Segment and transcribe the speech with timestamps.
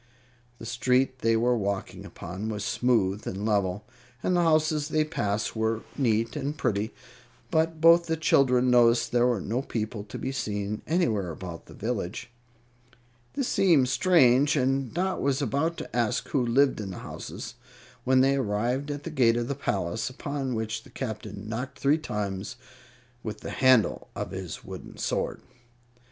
[0.57, 3.85] The street they were walking upon was smooth and level,
[4.23, 6.91] and the houses they passed were neat and pretty;
[7.51, 11.75] but both the children noticed there were no people to be seen anywhere about the
[11.75, 12.31] village.
[13.35, 17.53] This seemed strange, and Dot was about ask who lived in the houses,
[18.03, 21.99] when they arrived at the gate of the palace, upon which the Captain knocked three
[21.99, 22.55] times
[23.21, 25.43] with the handle of his wooden sword.